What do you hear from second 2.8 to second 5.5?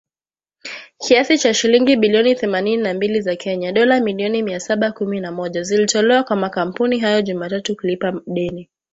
na mbili za Kenya, dola milioni mia saba kumi na